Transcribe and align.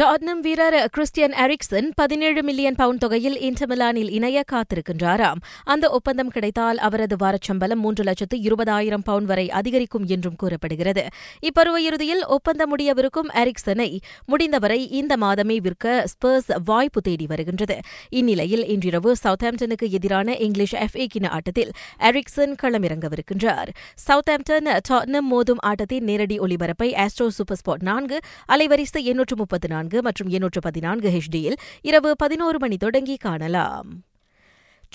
Tottenham 0.00 0.40
வீரர் 0.42 0.88
Christian 0.92 1.32
Eriksen 1.32 1.86
பதினேழு 1.94 2.42
million 2.42 2.74
pound 2.74 2.98
தொகையில் 2.98 3.38
இன்டர் 3.40 3.68
மிலானில் 3.68 4.10
இணைய 4.10 4.42
காத்திருக்கின்றாராம். 4.52 5.40
அந்த 5.64 5.90
ஒப்பந்தம் 5.90 6.28
கிடைத்தால் 6.28 6.78
அவரது 6.78 7.16
வாரச்சம்பளம் 7.16 7.82
மூன்று 7.84 8.04
லட்சத்து 8.04 8.38
இருபதாயிரம் 8.38 9.04
பவுண்ட் 9.04 9.26
வரை 9.26 9.50
அதிகரிக்கும் 9.50 10.06
என்றும் 10.06 10.36
கூறப்படுகிறது. 10.36 11.06
இப்பருவ 11.42 11.76
இறுதியில் 11.76 12.26
ஒப்பந்தம் 12.26 12.78
முடியவிருக்கும் 12.78 13.30
எரிக்சனை 13.34 13.98
முடிந்தவரை 14.24 14.90
இந்த 14.90 15.16
மாதமே 15.16 15.56
விற்க 15.56 16.04
ஸ்பர்ஸ் 16.12 16.50
வாய்ப்பு 16.64 17.00
தேடி 17.00 17.26
வருகின்றது. 17.26 17.78
இந்நிலையில் 18.08 18.66
இன்றிரவு 18.66 19.16
சவுத்ஹாம்டனுக்கு 19.24 19.90
எதிரான 19.90 20.36
இங்கிலீஷ் 20.36 20.74
எஃப்ஏ 20.74 21.06
கிண 21.14 21.28
ஆட்டத்தில் 21.28 21.72
எரிக்சன் 21.98 22.54
களமிறங்கவிருக்கின்றார். 22.62 23.68
சவுத்ஹாம்டன் 24.08 24.70
டாட்னம் 24.88 25.30
மோதும் 25.32 25.64
ஆட்டத்தின் 25.66 26.04
நேரடி 26.04 26.38
ஒலிபரப்பை 26.38 27.06
ஆஸ்ட்ரோ 27.06 27.28
சூப்பர் 27.28 27.60
ஸ்பாட் 27.64 27.82
நான்கு 27.82 28.20
அலைவரிசை 28.48 29.02
எண்ணூற்று 29.02 29.36
முப்பத்து 29.36 29.68
நான்கு 29.68 29.84
மற்றும் 29.88 30.28
எண்ணூற்று 30.28 30.60
பதினான்கு 30.60 31.10
ஹெச்டியில் 31.10 31.56
இரவு 31.80 32.16
பதினோரு 32.16 32.58
மணி 32.58 32.76
தொடங்கி 32.76 33.16
காணலாம். 33.16 34.05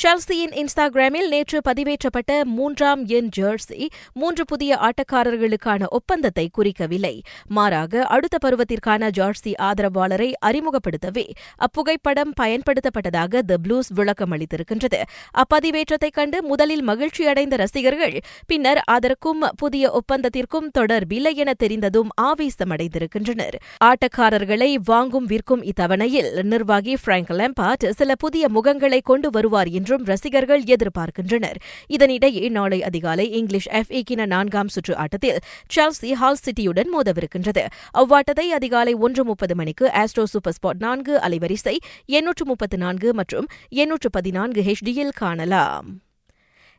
செல்சியின் 0.01 0.53
இன்ஸ்டாகிராமில் 0.53 1.27
நேற்று 1.27 1.61
பதிவேற்றப்பட்ட 1.69 2.43
மூன்றாம் 2.43 3.05
எண் 3.05 3.29
ஜெர்சி 3.37 3.87
மூன்று 4.13 4.45
புதிய 4.45 4.77
ஆட்டக்காரர்களுக்கான 4.77 5.85
ஒப்பந்தத்தை 5.87 6.49
குறிக்கவில்லை. 6.57 7.19
மாறாக 7.47 8.03
அடுத்த 8.05 8.37
பருவத்திற்கான 8.45 9.09
ஜார்சி 9.17 9.53
ஆதரவாளரை 9.61 10.33
அறிமுகப்படுத்தவே 10.45 11.29
அப்புகைப்படம் 11.57 12.31
பயன்படுத்தப்பட்டதாக 12.41 13.39
த 13.39 13.57
ப்ளூஸ் 13.67 13.93
விளக்கம் 13.93 14.31
அளித்திருக்கின்றது. 14.31 15.01
அப்பதிவேற்றத்தைக் 15.31 16.11
கண்டு 16.11 16.43
முதலில் 16.43 16.87
மகிழ்ச்சியடைந்த 16.87 17.55
ரசிகர்கள் 17.55 18.19
பின்னர் 18.47 18.81
அதற்கும் 18.85 19.41
புதிய 19.57 19.99
ஒப்பந்தத்திற்கும் 19.99 20.69
தொடர்பில்லை 20.79 21.35
என 21.35 21.53
தெரிந்ததும் 21.53 22.09
ஆவேசமடைந்திருக்கின்றனர். 22.21 23.53
ஆட்டக்காரர்களை 23.85 24.75
வாங்கும் 24.83 25.25
விற்கும் 25.25 25.63
இத்தவணையில் 25.63 26.43
நிர்வாகி 26.43 26.97
பிராங்க் 27.03 27.29
லெம்பாட் 27.29 27.89
சில 27.89 28.15
புதிய 28.15 28.47
முகங்களை 28.53 28.99
கொண்டு 29.03 29.29
வருவார் 29.29 29.79
என்றும் 29.81 30.03
ரசிகர்கள் 30.05 30.63
எதிர்பார்க்கின்றனர். 30.63 31.57
இதனிடையே 31.89 32.49
நாளை 32.49 32.83
அதிகாலை 32.83 33.25
இங்கிலீஷ் 33.31 33.67
எஃப் 33.67 33.93
கின 34.05 34.25
நான்காம் 34.25 34.67
சுற்று 34.67 34.93
ஆட்டத்தில் 34.95 35.39
செல்சி 35.75 36.11
ஹால் 36.11 36.41
சிட்டியுடன் 36.45 36.89
மோதவிருக்கின்றது. 36.97 37.63
அவ்வாட்டத்தை 37.97 38.47
அதிகாலை 38.59 38.93
ஒன்று 38.93 39.25
முப்பது 39.25 39.55
மணிக்கு 39.55 39.87
ஆஸ்ட்ரோ 39.87 40.23
சூப்பர் 40.23 40.57
ஸ்பாட் 40.57 40.79
நான்கு 40.79 41.15
அலைவரிசை 41.17 41.75
எண்ணூற்று 42.05 42.45
முப்பத்து 42.45 42.77
நான்கு 42.77 43.13
மற்றும் 43.13 43.49
எண்ணூற்று 43.69 44.09
பதினான்கு 44.09 44.61
ஹெச்டியில் 44.61 45.13
காணலாம். 45.15 45.89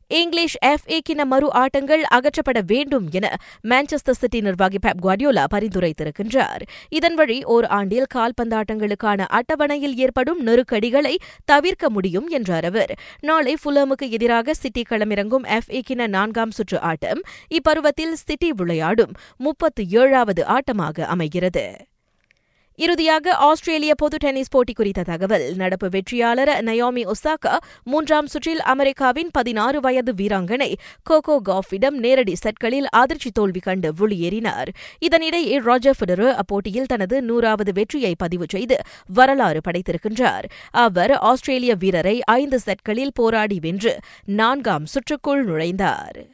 இங்கிலீஷ் 0.08 0.56
எஃப்ஏ 0.64 0.98
கின 1.04 1.24
மறு 1.24 1.52
ஆட்டங்கள் 1.52 2.02
அகற்றப்பட 2.14 2.60
வேண்டும் 2.66 3.08
என 3.10 3.36
மான்செஸ்டர் 3.68 4.10
சிட்டி 4.10 4.40
நிர்வாகி 4.40 4.78
பெப் 4.78 5.06
குவாடியோலா 5.06 5.44
பரிந்துரைத்திருக்கின்றார். 5.54 6.62
இதன் 6.88 7.14
வழி 7.14 7.44
ஓர் 7.44 7.64
ஆண்டில் 7.64 8.06
கால்பந்தாட்டங்களுக்கான 8.14 9.26
அட்டவணையில் 9.28 9.96
ஏற்படும் 9.96 10.40
நெருக்கடிகளை 10.46 11.16
தவிர்க்க 11.44 11.90
முடியும் 11.90 12.28
என்றார் 12.28 12.64
அவர். 12.64 12.94
நாளை 13.20 13.56
ஃபுலமுக்கு 13.64 14.10
எதிராக 14.10 14.54
சிட்டி 14.54 14.82
களமிறங்கும் 14.88 15.58
எஃப்ஏ 15.58 15.80
கின 15.84 16.06
நான்காம் 16.06 16.50
சுற்று 16.50 16.80
ஆட்டம். 16.80 17.20
இப்பருவத்தில் 17.48 18.12
சிட்டி 18.12 18.52
விளையாடும் 18.52 19.12
முப்பத்து 19.36 19.88
ஏழாவது 19.88 20.44
ஆட்டமாக 20.46 21.00
அமைகிறது. 21.00 21.90
இறுதியாக 22.76 23.34
ஆஸ்திரேலிய 23.34 23.94
பொது 23.94 24.16
டென்னிஸ் 24.16 24.48
போட்டி 24.48 24.72
குறித்த 24.72 25.02
தகவல். 25.02 25.54
நடப்பு 25.56 25.88
வெற்றியாளர் 25.88 26.48
நயோமி 26.48 27.10
ஒசாகா 27.12 27.56
மூன்றாம் 27.84 28.26
சுற்றில் 28.26 28.60
அமெரிக்காவின் 28.60 29.28
பதினாறு 29.32 29.80
வயது 29.80 30.12
வீராங்கனை 30.12 30.74
கோகோ 31.02 31.40
காஃபிடம் 31.48 31.90
நேரடி 31.90 32.34
செட்களில் 32.44 32.84
அதிர்ச்சி 32.90 33.30
தோல்வி 33.30 33.60
கண்டு 33.60 33.92
வெளியேறினார். 33.92 34.68
இதனிடையே 35.00 35.58
ராஜர் 35.58 35.96
ஃபெடரர் 35.98 36.34
அப்போட்டியில் 36.34 36.86
தனது 36.86 37.22
நூறாவது 37.22 37.72
வெற்றியை 37.72 38.14
பதிவு 38.18 38.46
செய்து 38.48 38.76
வரலாறு 39.06 39.60
படைத்திருக்கின்றார். 39.68 40.44
அவர் 40.70 41.12
ஆஸ்திரேலிய 41.12 41.74
வீரரை 41.74 42.20
ஐந்து 42.24 42.58
செட்களில் 42.66 43.10
போராடி 43.14 43.58
வென்று 43.60 43.98
நான்காம் 44.24 44.84
சுற்றுக்குள் 44.84 45.44
நுழைந்தார். 45.44 46.32